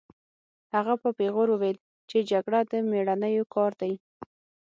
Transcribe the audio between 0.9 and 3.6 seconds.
په پیغور وویل چې جګړه د مېړنیو